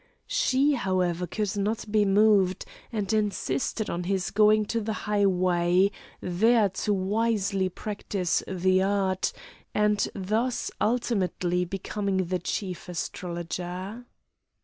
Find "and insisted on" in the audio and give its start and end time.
2.91-4.05